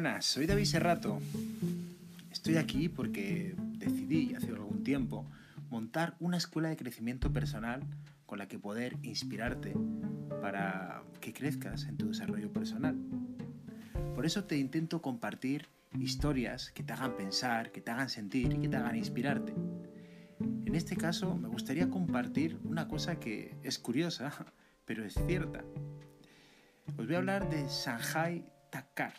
buenas, 0.00 0.26
soy 0.26 0.46
David 0.46 0.64
Serrato. 0.64 1.20
Estoy 2.30 2.54
aquí 2.54 2.88
porque 2.88 3.56
decidí 3.78 4.32
hace 4.32 4.46
algún 4.50 4.84
tiempo 4.84 5.28
montar 5.70 6.14
una 6.20 6.36
escuela 6.36 6.68
de 6.68 6.76
crecimiento 6.76 7.32
personal 7.32 7.82
con 8.24 8.38
la 8.38 8.46
que 8.46 8.60
poder 8.60 8.96
inspirarte 9.02 9.74
para 10.40 11.02
que 11.20 11.32
crezcas 11.32 11.86
en 11.86 11.96
tu 11.96 12.06
desarrollo 12.06 12.52
personal. 12.52 12.96
Por 14.14 14.24
eso 14.24 14.44
te 14.44 14.56
intento 14.56 15.02
compartir 15.02 15.66
historias 15.98 16.70
que 16.70 16.84
te 16.84 16.92
hagan 16.92 17.16
pensar, 17.16 17.72
que 17.72 17.80
te 17.80 17.90
hagan 17.90 18.08
sentir 18.08 18.52
y 18.52 18.60
que 18.60 18.68
te 18.68 18.76
hagan 18.76 18.94
inspirarte. 18.94 19.52
En 20.64 20.76
este 20.76 20.96
caso 20.96 21.34
me 21.34 21.48
gustaría 21.48 21.90
compartir 21.90 22.56
una 22.62 22.86
cosa 22.86 23.18
que 23.18 23.56
es 23.64 23.80
curiosa, 23.80 24.32
pero 24.84 25.04
es 25.04 25.14
cierta. 25.26 25.64
Os 26.96 27.04
voy 27.04 27.16
a 27.16 27.18
hablar 27.18 27.50
de 27.50 27.66
Shanghai 27.66 28.44
Takar. 28.70 29.14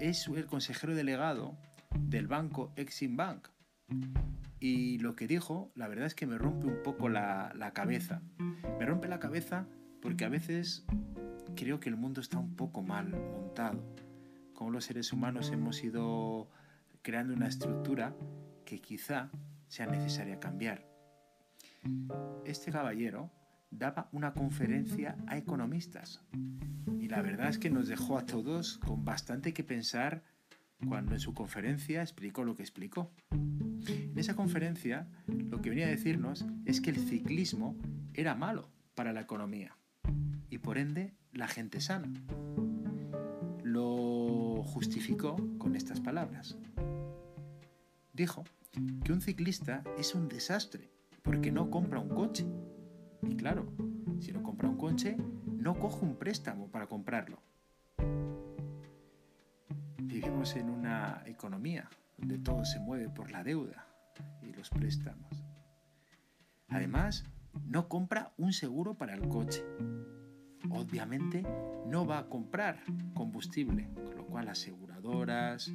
Es 0.00 0.28
el 0.28 0.46
consejero 0.46 0.94
delegado 0.94 1.56
del 1.98 2.26
banco 2.26 2.72
Exim 2.76 3.16
Bank. 3.16 3.48
Y 4.60 4.98
lo 4.98 5.16
que 5.16 5.26
dijo, 5.26 5.72
la 5.74 5.88
verdad 5.88 6.06
es 6.06 6.14
que 6.14 6.26
me 6.26 6.38
rompe 6.38 6.66
un 6.66 6.82
poco 6.82 7.08
la, 7.08 7.52
la 7.56 7.72
cabeza. 7.72 8.22
Me 8.78 8.86
rompe 8.86 9.08
la 9.08 9.18
cabeza 9.18 9.66
porque 10.00 10.24
a 10.24 10.28
veces 10.28 10.84
creo 11.56 11.80
que 11.80 11.88
el 11.88 11.96
mundo 11.96 12.20
está 12.20 12.38
un 12.38 12.56
poco 12.56 12.82
mal 12.82 13.08
montado. 13.08 13.82
Como 14.54 14.70
los 14.70 14.84
seres 14.84 15.12
humanos 15.12 15.50
hemos 15.50 15.82
ido 15.82 16.50
creando 17.02 17.34
una 17.34 17.48
estructura 17.48 18.14
que 18.64 18.80
quizá 18.80 19.30
sea 19.68 19.86
necesaria 19.86 20.38
cambiar. 20.38 20.86
Este 22.44 22.70
caballero 22.70 23.30
daba 23.70 24.08
una 24.12 24.34
conferencia 24.34 25.16
a 25.26 25.36
economistas 25.36 26.20
y 26.98 27.08
la 27.08 27.22
verdad 27.22 27.48
es 27.48 27.58
que 27.58 27.70
nos 27.70 27.88
dejó 27.88 28.18
a 28.18 28.26
todos 28.26 28.78
con 28.78 29.04
bastante 29.04 29.52
que 29.52 29.64
pensar 29.64 30.22
cuando 30.88 31.12
en 31.12 31.20
su 31.20 31.34
conferencia 31.34 32.02
explicó 32.02 32.44
lo 32.44 32.56
que 32.56 32.62
explicó. 32.62 33.10
En 33.86 34.18
esa 34.18 34.34
conferencia 34.34 35.08
lo 35.26 35.60
que 35.60 35.70
venía 35.70 35.86
a 35.86 35.90
decirnos 35.90 36.46
es 36.64 36.80
que 36.80 36.90
el 36.90 36.98
ciclismo 36.98 37.76
era 38.14 38.34
malo 38.34 38.70
para 38.94 39.12
la 39.12 39.20
economía 39.20 39.76
y 40.48 40.58
por 40.58 40.78
ende 40.78 41.14
la 41.32 41.48
gente 41.48 41.80
sana. 41.80 42.10
Lo 43.62 44.62
justificó 44.64 45.36
con 45.58 45.76
estas 45.76 46.00
palabras. 46.00 46.58
Dijo 48.12 48.44
que 49.04 49.12
un 49.12 49.20
ciclista 49.20 49.84
es 49.98 50.14
un 50.14 50.28
desastre 50.28 50.90
porque 51.22 51.52
no 51.52 51.70
compra 51.70 52.00
un 52.00 52.08
coche. 52.08 52.46
Y 53.22 53.36
claro, 53.36 53.66
si 54.20 54.32
no 54.32 54.42
compra 54.42 54.68
un 54.68 54.76
coche, 54.76 55.16
no 55.46 55.78
coge 55.78 56.04
un 56.04 56.16
préstamo 56.16 56.68
para 56.68 56.86
comprarlo. 56.86 57.40
Vivimos 59.98 60.56
en 60.56 60.70
una 60.70 61.22
economía 61.26 61.88
donde 62.18 62.38
todo 62.38 62.64
se 62.64 62.80
mueve 62.80 63.08
por 63.08 63.30
la 63.30 63.44
deuda 63.44 63.86
y 64.42 64.52
los 64.52 64.70
préstamos. 64.70 65.44
Además, 66.68 67.24
no 67.66 67.88
compra 67.88 68.32
un 68.36 68.52
seguro 68.52 68.94
para 68.94 69.14
el 69.14 69.28
coche. 69.28 69.64
Obviamente 70.70 71.44
no 71.86 72.06
va 72.06 72.18
a 72.18 72.28
comprar 72.28 72.80
combustible, 73.14 73.88
con 73.94 74.16
lo 74.16 74.26
cual 74.26 74.48
aseguradoras, 74.48 75.72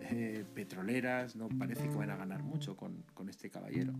eh, 0.00 0.44
petroleras 0.54 1.36
no 1.36 1.48
parece 1.48 1.88
que 1.88 1.94
van 1.94 2.10
a 2.10 2.16
ganar 2.16 2.42
mucho 2.42 2.76
con, 2.76 3.04
este 3.28 3.50
caballero. 3.50 3.92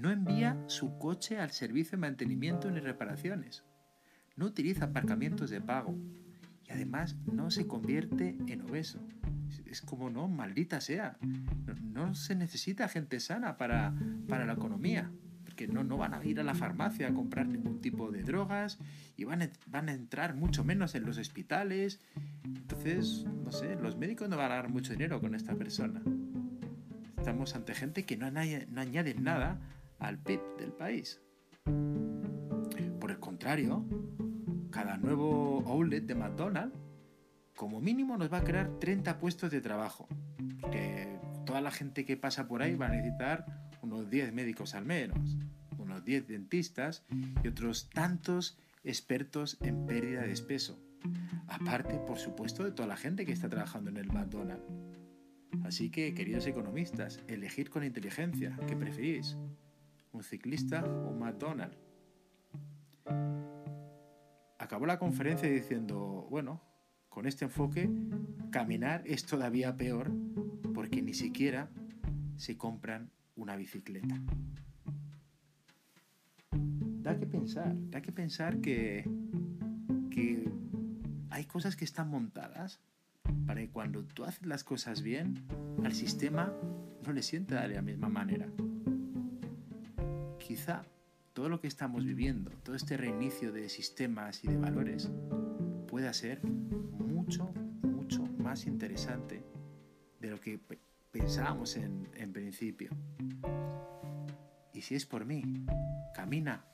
No 0.00 0.10
envía 0.10 0.56
su 0.66 0.96
coche 0.96 1.38
al 1.38 1.50
servicio 1.50 1.90
de 1.90 1.98
mantenimiento 2.00 2.70
ni 2.70 2.80
reparaciones. 2.80 3.64
No 4.34 4.46
utiliza 4.46 4.86
aparcamientos 4.86 5.50
de 5.50 5.60
pago. 5.60 5.94
Y 6.66 6.72
además 6.72 7.16
no 7.30 7.50
se 7.50 7.66
convierte 7.66 8.38
en 8.46 8.62
obeso. 8.62 9.06
Es 9.66 9.82
como, 9.82 10.08
no, 10.08 10.26
maldita 10.26 10.80
sea. 10.80 11.18
No, 11.82 12.14
se 12.14 12.34
necesita 12.34 12.88
gente 12.88 13.20
sana 13.20 13.58
para, 13.58 13.92
para 14.26 14.46
la 14.46 14.54
economía. 14.54 15.10
Porque 15.44 15.68
no, 15.68 15.84
no 15.84 15.98
van 15.98 16.14
a 16.14 16.24
ir 16.24 16.40
a 16.40 16.44
la 16.44 16.54
farmacia 16.54 17.08
a 17.08 17.12
comprar 17.12 17.46
ningún 17.46 17.82
tipo 17.82 18.10
de 18.10 18.22
drogas 18.22 18.78
y 19.18 19.24
van 19.24 19.42
a, 19.42 19.50
van 19.66 19.90
a 19.90 19.92
entrar 19.92 20.34
mucho 20.34 20.64
menos 20.64 20.94
en 20.94 21.04
los 21.04 21.18
hospitales. 21.18 22.00
Entonces, 22.42 23.26
no 23.44 23.52
sé, 23.52 23.74
los 23.74 23.98
médicos 23.98 24.30
no 24.30 24.38
van 24.38 24.52
a 24.52 24.54
dar 24.54 24.70
mucho 24.70 24.94
dinero 24.94 25.20
con 25.20 25.34
esta 25.34 25.54
persona. 25.56 26.00
Estamos 27.18 27.54
ante 27.54 27.74
gente 27.74 28.06
que 28.06 28.16
no, 28.16 28.24
añade 28.26 29.14
nada 29.14 29.60
al 30.00 30.18
PIB 30.18 30.40
del 30.58 30.72
país. 30.72 31.20
Por 32.98 33.10
el 33.10 33.20
contrario, 33.20 33.86
cada 34.70 34.96
nuevo 34.96 35.62
outlet 35.66 36.04
de 36.04 36.14
McDonald's, 36.14 36.76
como 37.56 37.80
mínimo, 37.80 38.16
nos 38.16 38.32
va 38.32 38.38
a 38.38 38.44
crear 38.44 38.78
30 38.78 39.18
puestos 39.18 39.50
de 39.50 39.60
trabajo. 39.60 40.08
Porque 40.60 41.18
toda 41.44 41.60
la 41.60 41.70
gente 41.70 42.04
que 42.04 42.16
pasa 42.16 42.48
por 42.48 42.62
ahí 42.62 42.74
va 42.74 42.86
a 42.86 42.90
necesitar 42.90 43.44
unos 43.82 44.10
10 44.10 44.32
médicos 44.32 44.74
al 44.74 44.84
menos, 44.84 45.36
unos 45.78 46.04
10 46.04 46.28
dentistas 46.28 47.04
y 47.42 47.48
otros 47.48 47.90
tantos 47.90 48.58
expertos 48.84 49.58
en 49.60 49.86
pérdida 49.86 50.22
de 50.22 50.32
espeso. 50.32 50.78
Aparte, 51.48 51.98
por 51.98 52.18
supuesto, 52.18 52.64
de 52.64 52.72
toda 52.72 52.88
la 52.88 52.96
gente 52.96 53.26
que 53.26 53.32
está 53.32 53.48
trabajando 53.48 53.90
en 53.90 53.96
el 53.96 54.12
McDonald's. 54.12 54.64
Así 55.64 55.90
que, 55.90 56.14
queridos 56.14 56.46
economistas, 56.46 57.20
elegid 57.28 57.68
con 57.68 57.84
inteligencia. 57.84 58.56
¿Qué 58.66 58.76
preferís? 58.76 59.36
¿Un 60.12 60.22
ciclista 60.22 60.84
o 60.84 61.10
un 61.10 61.18
McDonald's? 61.18 61.78
Acabó 64.58 64.86
la 64.86 64.98
conferencia 64.98 65.48
diciendo, 65.48 66.26
bueno, 66.30 66.60
con 67.08 67.26
este 67.26 67.44
enfoque, 67.44 67.90
caminar 68.50 69.02
es 69.06 69.24
todavía 69.24 69.76
peor 69.76 70.12
porque 70.74 71.02
ni 71.02 71.14
siquiera 71.14 71.70
se 72.36 72.56
compran 72.56 73.10
una 73.36 73.56
bicicleta. 73.56 74.20
Da 76.52 77.18
que 77.18 77.26
pensar, 77.26 77.74
da 77.90 78.00
que 78.00 78.12
pensar 78.12 78.60
que, 78.60 79.08
que 80.10 80.50
hay 81.30 81.44
cosas 81.46 81.76
que 81.76 81.84
están 81.84 82.08
montadas 82.08 82.80
para 83.46 83.60
que 83.60 83.70
cuando 83.70 84.04
tú 84.04 84.24
haces 84.24 84.46
las 84.46 84.64
cosas 84.64 85.02
bien, 85.02 85.44
al 85.84 85.94
sistema 85.94 86.52
no 87.04 87.12
le 87.12 87.22
sienta 87.22 87.66
de 87.66 87.74
la 87.74 87.82
misma 87.82 88.08
manera. 88.08 88.48
Quizá 90.50 90.82
todo 91.32 91.48
lo 91.48 91.60
que 91.60 91.68
estamos 91.68 92.04
viviendo, 92.04 92.50
todo 92.64 92.74
este 92.74 92.96
reinicio 92.96 93.52
de 93.52 93.68
sistemas 93.68 94.42
y 94.42 94.48
de 94.48 94.56
valores, 94.56 95.08
pueda 95.86 96.12
ser 96.12 96.42
mucho, 96.42 97.52
mucho 97.84 98.24
más 98.36 98.66
interesante 98.66 99.44
de 100.18 100.28
lo 100.28 100.40
que 100.40 100.58
pensábamos 101.12 101.76
en, 101.76 102.32
principio. 102.32 102.90
Y 104.72 104.82
si 104.82 104.96
es 104.96 105.06
por 105.06 105.24
mí, 105.24 105.44
camina 106.16 106.64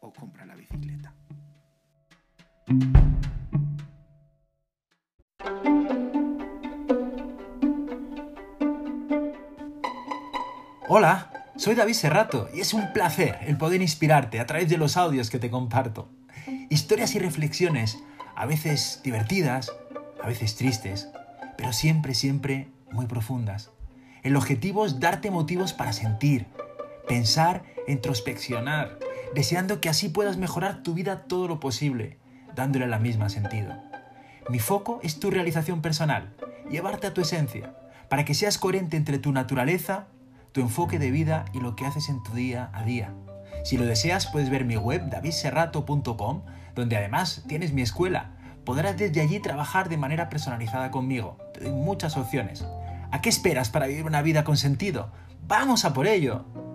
o 0.00 0.10
compra 0.10 0.46
la 0.46 0.54
bicicleta. 0.54 1.14
Hola, 10.88 11.37
soy 11.58 11.74
David 11.74 11.94
Serrato 11.94 12.48
y 12.54 12.60
es 12.60 12.72
un 12.72 12.92
placer 12.92 13.36
el 13.42 13.58
poder 13.58 13.82
inspirarte 13.82 14.38
a 14.38 14.46
través 14.46 14.68
de 14.68 14.78
los 14.78 14.96
audios 14.96 15.28
que 15.28 15.40
te 15.40 15.50
comparto. 15.50 16.08
Historias 16.70 17.16
y 17.16 17.18
reflexiones, 17.18 17.98
a 18.36 18.46
veces 18.46 19.00
divertidas, 19.02 19.72
a 20.22 20.28
veces 20.28 20.54
tristes, 20.54 21.08
pero 21.56 21.72
siempre, 21.72 22.14
siempre 22.14 22.68
muy 22.92 23.06
profundas. 23.06 23.70
El 24.22 24.36
objetivo 24.36 24.86
es 24.86 25.00
darte 25.00 25.32
motivos 25.32 25.72
para 25.72 25.92
sentir, 25.92 26.46
pensar, 27.08 27.64
introspeccionar, 27.88 28.96
deseando 29.34 29.80
que 29.80 29.88
así 29.88 30.08
puedas 30.08 30.36
mejorar 30.36 30.84
tu 30.84 30.94
vida 30.94 31.24
todo 31.24 31.48
lo 31.48 31.58
posible, 31.58 32.18
dándole 32.54 32.86
la 32.86 33.00
misma 33.00 33.28
sentido. 33.28 33.74
Mi 34.48 34.60
foco 34.60 35.00
es 35.02 35.18
tu 35.18 35.30
realización 35.30 35.82
personal, 35.82 36.34
llevarte 36.70 37.08
a 37.08 37.14
tu 37.14 37.20
esencia, 37.20 37.74
para 38.08 38.24
que 38.24 38.34
seas 38.34 38.58
coherente 38.58 38.96
entre 38.96 39.18
tu 39.18 39.32
naturaleza 39.32 40.06
tu 40.52 40.60
enfoque 40.60 40.98
de 40.98 41.10
vida 41.10 41.44
y 41.52 41.60
lo 41.60 41.76
que 41.76 41.86
haces 41.86 42.08
en 42.08 42.22
tu 42.22 42.32
día 42.32 42.70
a 42.72 42.84
día. 42.84 43.14
Si 43.64 43.76
lo 43.76 43.84
deseas, 43.84 44.26
puedes 44.26 44.50
ver 44.50 44.64
mi 44.64 44.76
web 44.76 45.08
davidserrato.com, 45.10 46.42
donde 46.74 46.96
además 46.96 47.44
tienes 47.48 47.72
mi 47.72 47.82
escuela. 47.82 48.36
Podrás 48.64 48.96
desde 48.96 49.20
allí 49.20 49.40
trabajar 49.40 49.88
de 49.88 49.96
manera 49.96 50.28
personalizada 50.28 50.90
conmigo. 50.90 51.38
Te 51.54 51.64
doy 51.64 51.72
muchas 51.72 52.16
opciones. 52.16 52.64
¿A 53.10 53.20
qué 53.20 53.28
esperas 53.28 53.70
para 53.70 53.86
vivir 53.86 54.04
una 54.04 54.22
vida 54.22 54.44
con 54.44 54.56
sentido? 54.56 55.10
¡Vamos 55.46 55.84
a 55.84 55.94
por 55.94 56.06
ello! 56.06 56.67